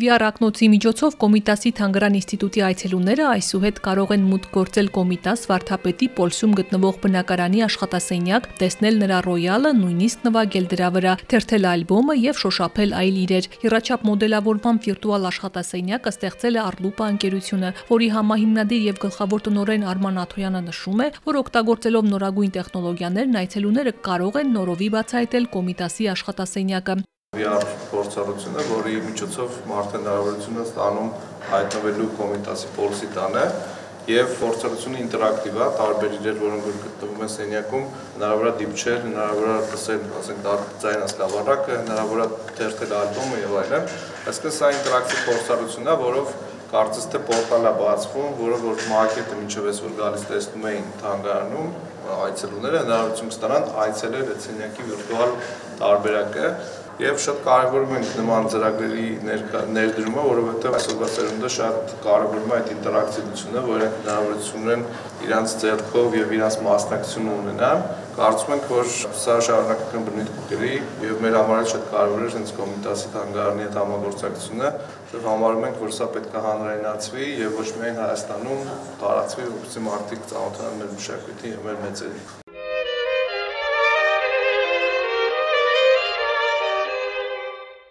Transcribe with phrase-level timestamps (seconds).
[0.00, 6.96] VR-ակնոցի միջոցով Կոմիտասի Թանգարան ինստիտուտի այցելուները այսուհետ կարող են մուտք գործել Կոմիտաս Վարդապետի Պոլսում գտնվող
[7.02, 13.50] բնակարանի աշխատասենյակ, տեսնել նրա ռոյալը, նույնիսկ նվագել դրա վրա, թերթել ալբոմը եւ շոշափել այլ իրեր։
[13.66, 20.64] Հիրաչափ մոդելավորման վիրտուալ աշխատասենյակը ստեղծել է Arlupa ընկերությունը, որի համահիմնադիր եւ գլխավոր տնօրեն Արման Աթոյանը
[20.70, 27.00] նշում է, որ օգտագործելով նորագույն տեխնոլոգիաներն այցելուները կարող են նորովի բացահայտել Կոմիտասի աշխատասենյակը։
[27.38, 31.10] VR փորձառությունը, որի միջոցով մարդը հնարավորություն է ստանում
[31.50, 33.44] հայտնվելու կոմիտասի պոլսի տանը
[34.10, 39.52] եւ փորձառությունը ինտերակտիվ է, տարբեր իրեր, որոնք որ գտնվում են սենյակում, հնարավոր է դիպչել, հնարավոր
[39.52, 40.50] է լսել, ասենք,
[40.82, 43.88] ձայն ասկավառակը, հնարավոր է թերթել ալբոմը եւ այլն։
[44.34, 46.34] Այսինքն սա ինտերակտիվ փորձառություն է, որով
[46.70, 51.72] կարծես թե պորտալ է բացվում, որը որ մարկետը միջով էս որ գալիս տեսնում էին թանգարանում,
[52.10, 55.34] այցելուները հնարավորություն կստանան այցելել այդ սենյակի վիրտուալ
[55.80, 56.46] տարբերակը
[57.00, 59.04] եւ շատ կարեւորում ենք նման ծրագրերի
[59.72, 64.84] ներդրումը, որովհետեւ այսօրվա ծերունդը շատ կարեւորում է այդ ինտերակտիվությունը, որ հնարավորություն ունեն
[65.24, 67.84] իրանց ձեռքով եւ իրանց մասնակցությունը ունենան։
[68.20, 70.74] Կարծում ենք, որ սա շարունակական բնույթ կգրի
[71.06, 74.72] եւ մեր համար շատ կարեւոր է հենց կոմիտասի թանգարանի հետ համագործակցությունը,
[75.14, 78.70] եւ համարում ենք, որ սա պետք է հանրայնացվի եւ ոչ միայն Հայաստանում
[79.00, 82.49] տարածվի, որպեսզի մարդիկ ծանոթանան մեր մշակույթին եւ մեր մեծերին։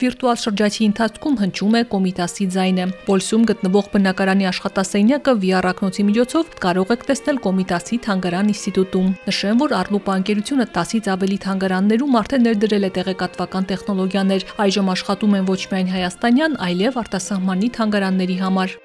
[0.00, 7.06] վիրտուալ շրջացի ընթացքում հնչում է կոմիտասի ձայնը։ Պոլսում գտնվող բնակարանի աշխատասենյակը վիարակնոցի միջոցով կարող եք
[7.10, 13.68] տեսնել կոմիտասի թանգարան ինստիտուտում։ Նշեմ, որ Արլու բանկերությունը 10-ից ավելի թանգարաններում արդեն ներդրել է տեղեկատվական
[13.72, 18.80] տեխնոլոգիաներ, այժմ աշխատում են ոչ միայն հայաստանյան, այլև արտասահմանի թանգարանների համար։